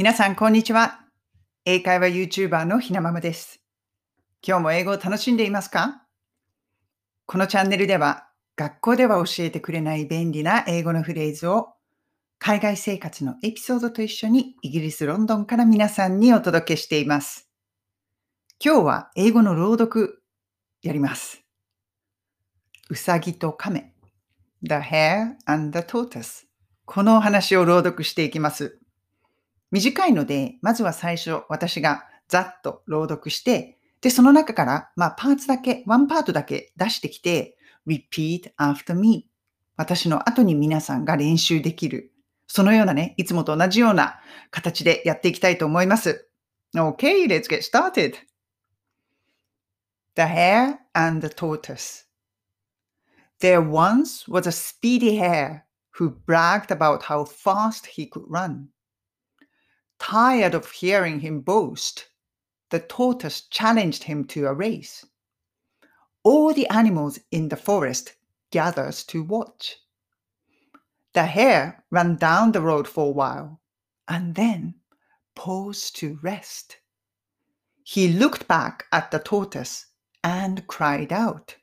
[0.00, 1.00] 皆さん、こんにちは。
[1.66, 3.60] 英会話 YouTuber のひなままです。
[4.42, 6.06] 今日も英語を楽しんでいますか？
[7.26, 8.26] このチャンネルでは、
[8.56, 11.74] 学校では教えてくれない便利な英語のフレーズを、
[12.38, 17.50] 海外生活のエピソードと一緒にイギリス・ロンドンから皆さんにお届けしています。
[18.58, 20.22] 今日は英語の朗読
[20.80, 21.42] やります。
[22.88, 23.92] うさぎと亀。
[24.62, 26.46] The Hare and the Tortoise。
[26.86, 28.79] このお話を朗読していきます。
[29.70, 37.56] 短いので、まずは最初、私がざっと朗読して、で、その中から、まあ、パーツだけ、ワンパートだけ出してきて、
[37.86, 39.26] repeat after me。
[39.76, 42.12] 私の後に皆さんが練習できる。
[42.46, 44.20] そのようなね、いつもと同じような
[44.50, 46.28] 形でやっていきたいと思います。
[46.74, 48.14] Okay, let's get started.
[50.16, 52.06] The Hare and the Tortoise.
[53.40, 55.64] There once was a speedy hare
[55.98, 58.68] who bragged about how fast he could run.
[60.00, 62.08] Tired of hearing him boast,
[62.70, 65.06] the tortoise challenged him to a race.
[66.24, 68.16] All the animals in the forest
[68.50, 69.76] gathered to watch.
[71.12, 73.60] The hare ran down the road for a while
[74.08, 74.74] and then
[75.36, 76.78] paused to rest.
[77.84, 79.86] He looked back at the tortoise
[80.24, 81.56] and cried out,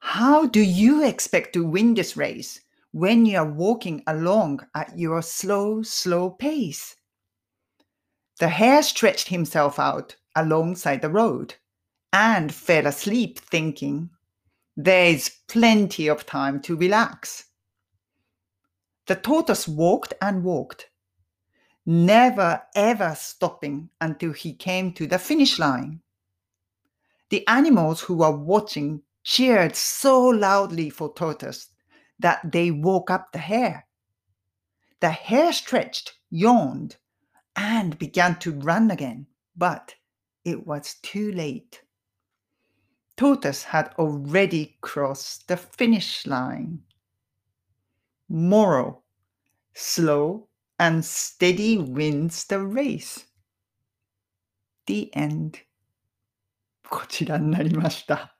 [0.00, 2.60] How do you expect to win this race
[2.92, 6.96] when you are walking along at your slow, slow pace?
[8.42, 11.54] The hare stretched himself out alongside the road
[12.12, 14.10] and fell asleep, thinking,
[14.76, 17.44] There's plenty of time to relax.
[19.06, 20.90] The tortoise walked and walked,
[21.86, 26.02] never ever stopping until he came to the finish line.
[27.28, 31.68] The animals who were watching cheered so loudly for Tortoise
[32.18, 33.86] that they woke up the hare.
[34.98, 36.96] The hare stretched, yawned,
[37.55, 39.95] and began to run again, but
[40.45, 41.81] it was too late.
[43.15, 46.79] Tortoise had already crossed the finish line.
[48.29, 49.03] Moral
[49.79, 50.47] Slow
[50.79, 53.27] and steady wins the race.
[54.87, 55.59] The end.
[56.89, 58.35] こちらになりました。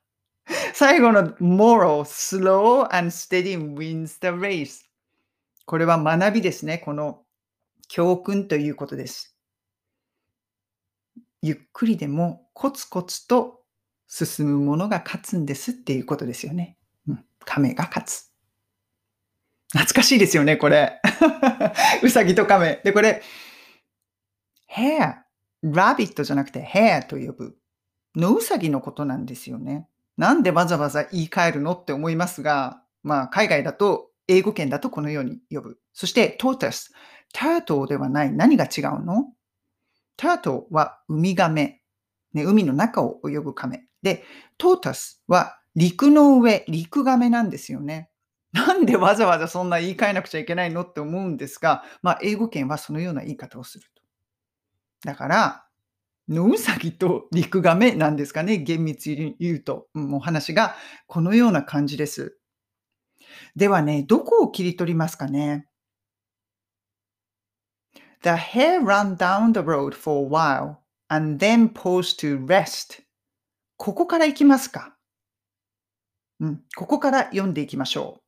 [0.74, 4.84] 最後の moral, slow and steady wins the race.
[5.64, 6.78] これは学びですね。
[6.78, 7.24] この
[7.95, 9.37] 教訓ということです。
[11.43, 13.59] ゆっくりでもコツコツと
[14.07, 16.79] 進むものが勝つんですっていうことですよね。
[17.07, 18.31] うん、亀が勝つ。
[19.73, 20.99] 懐かしいですよね、これ。
[22.01, 22.81] うさぎと亀。
[22.83, 23.21] で、これ、
[24.75, 25.17] hare、
[25.63, 27.55] rabbit じゃなくて hare と呼ぶ。
[28.15, 29.87] 野うさぎのことなんですよね。
[30.17, 35.77] なんでわざわざ言い換えるのって思いますが、まあ、海外だと、英語圏だとこのように呼ぶ。
[35.93, 36.91] そして、トータス
[37.33, 37.63] tortoise。
[37.65, 38.31] turtle ではない。
[38.31, 39.33] 何が違うの
[40.17, 41.81] ?turtle はウミガメ。
[42.33, 43.85] ね、海の中を泳ぐ亀。
[44.01, 44.23] で、
[44.59, 48.09] tortoise は陸の上、陸亀なんですよね。
[48.51, 54.01] なんでわざわざそんな言い換えなくちゃいけないのって思うんですが、まあ、英語圏はそのような言い方をすると。
[55.05, 55.65] だから、
[56.29, 58.57] 野うさぎと陸亀なんですかね？
[58.57, 60.75] 厳密に言うと、うんお話が
[61.07, 62.37] このような感じです。
[63.55, 65.67] ではね、どこを切り取りますかね？
[68.22, 73.02] The hare ran down the road for a while and then paused to rest.
[73.76, 74.96] ここから行きますか。
[76.40, 78.20] うん、ここから読んでいきましょ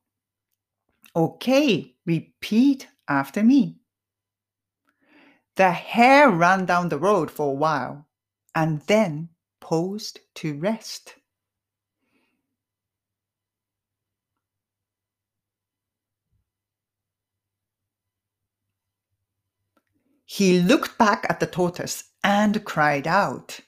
[1.15, 1.19] う。
[1.19, 3.75] Okay, repeat after me.
[5.55, 8.05] The hare ran down the road for a while
[8.53, 9.27] and then
[9.59, 11.17] paused to rest.
[20.26, 23.60] He looked back at the tortoise and cried out.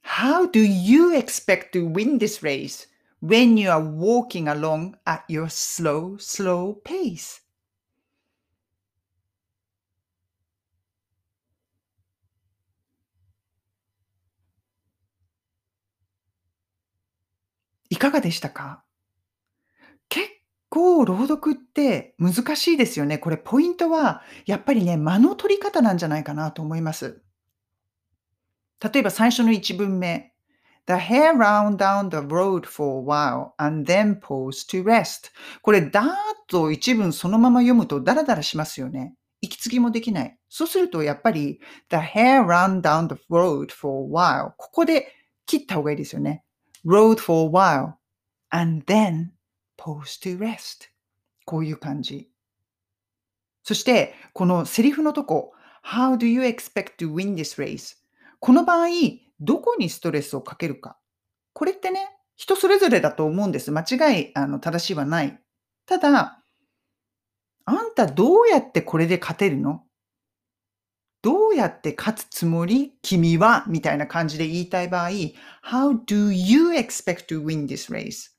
[0.00, 2.86] How do you expect to win this race
[3.20, 7.42] when you are walking along at your slow, slow pace?
[17.96, 18.84] いかがでしたか？
[20.10, 20.28] 結
[20.68, 23.16] 構朗読って難しいですよね。
[23.16, 27.22] これポイントはやっぱりね、間の取り方なんじゃないかなと思います。
[28.92, 30.34] 例えば最初の一文目。
[30.86, 35.32] The hare ran down the road for a while and then paused to rest.
[35.62, 36.10] これ、だーっ
[36.46, 39.14] と一文そのまま読むとダラダラしますよね。
[39.40, 40.38] 息継ぎもできない。
[40.48, 44.52] そうするとやっぱり The hare ran down the road for a while.
[44.58, 45.08] ここで
[45.46, 46.44] 切った方がいいですよね。
[46.86, 47.96] Road for a while.
[48.50, 49.32] and then
[49.76, 50.88] pause to rest.
[51.44, 52.30] こういう感じ。
[53.62, 55.52] そして、このセリフのとこ、
[55.84, 57.96] How do you expect to win this race?
[58.40, 58.88] この場合、
[59.40, 60.98] どこにストレスをかけるか。
[61.52, 63.70] これってね、人それぞれだと思うんです。
[63.72, 65.40] 間違い、あの、正しいはない。
[65.86, 66.42] ただ、
[67.64, 69.85] あんたどうやってこれで勝てるの？
[71.26, 75.08] どうやって勝つつもり君はみたいな感じで言いたい場合、
[75.68, 78.30] How do you expect to win this race?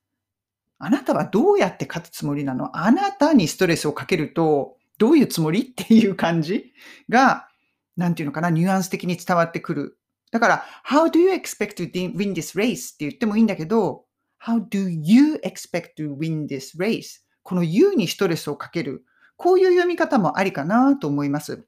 [0.79, 2.77] あなたはどうやって勝つつもりなの？
[2.77, 5.63] あなたにストレスをかけると、どういうつもり？
[5.63, 6.71] っていう感じ
[7.09, 7.49] が、
[7.97, 9.99] なんていうのかな、ニュアンス的に伝わってくる。
[10.31, 12.93] だから、How do you expect to win this race?
[12.93, 14.05] って言ってもいいんだけど、
[14.41, 17.19] How do you expect to win this race?
[17.43, 19.03] この you にストレスをかける。
[19.35, 21.67] こういう読み方もありかなと思います。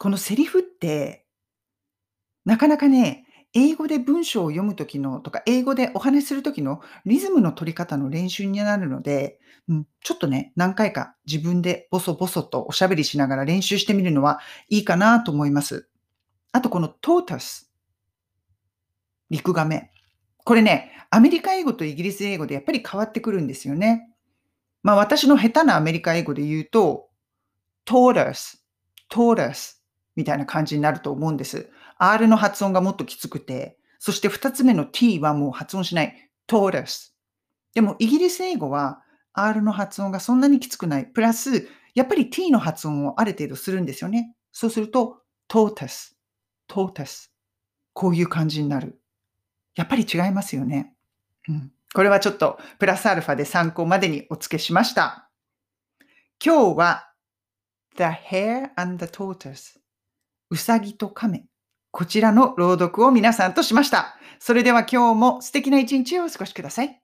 [0.00, 1.26] このセリフって、
[2.46, 9.38] なかなかね、英語で文章を読むときのとか、英語でお話しするときのリズムの取り方の練習になるので、
[9.68, 15.86] うん、ちょっとね、何回か自分でボソボソとおしゃべりしながら練習してみるのはいいかなと思います。
[16.52, 17.70] あとこのトータス。
[19.28, 19.90] 陸亀。
[20.46, 24.08] これね、アメリカ英語とイギリス英語でやっぱり変わってくるんですよね。
[24.82, 27.10] まあ私の下手なアメリカ英語で言うと、
[27.84, 28.64] トータス、
[29.10, 29.79] トータス
[30.20, 31.70] みたいな感じになると思うんです。
[31.96, 36.30] R の発音がもっときつくて、そして二つ目の T はもう発音しない。
[36.46, 37.16] トータス。
[37.72, 39.02] でもイギリス英語は
[39.32, 41.06] R の発音がそんなにきつくない。
[41.06, 44.34] プラス、やっぱり T の発音をある程度するんですよね。
[44.52, 46.18] そうすると、トータス、
[46.66, 47.32] トータス。
[47.94, 49.00] こういう感じになる。
[49.74, 50.94] やっぱり違いますよね。
[51.48, 55.30] うん、これはちょっとプラスアルファで参考までにお付けしました。
[56.44, 57.12] 今日は
[57.96, 59.79] The Hare and the Tortoise
[60.50, 61.44] うさぎと亀
[61.92, 64.16] こちらの朗読を皆さんとしました。
[64.38, 66.99] それでは今日も素敵な一日をお過ごしください。